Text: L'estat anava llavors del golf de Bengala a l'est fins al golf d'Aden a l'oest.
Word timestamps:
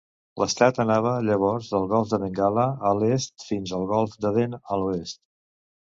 L'estat 0.43 0.79
anava 0.83 1.11
llavors 1.27 1.69
del 1.75 1.85
golf 1.93 2.09
de 2.15 2.21
Bengala 2.25 2.65
a 2.93 2.97
l'est 3.03 3.49
fins 3.53 3.79
al 3.81 3.89
golf 3.97 4.21
d'Aden 4.25 4.61
a 4.61 4.85
l'oest. 4.85 5.27